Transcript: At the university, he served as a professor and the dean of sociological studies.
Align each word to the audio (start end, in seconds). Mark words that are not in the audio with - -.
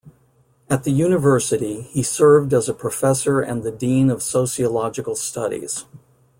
At 0.67 0.83
the 0.83 0.89
university, 0.91 1.81
he 1.81 2.01
served 2.01 2.55
as 2.55 2.67
a 2.67 2.73
professor 2.73 3.39
and 3.39 3.61
the 3.61 3.71
dean 3.71 4.09
of 4.09 4.23
sociological 4.23 5.15
studies. 5.15 5.85